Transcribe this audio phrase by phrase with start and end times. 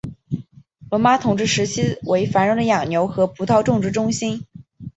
[0.89, 4.43] 罗马统治时期为繁荣的养牛和葡萄种植中心。